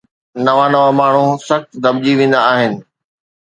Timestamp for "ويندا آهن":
2.19-2.73